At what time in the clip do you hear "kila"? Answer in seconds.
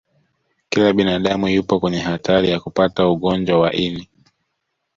0.69-0.93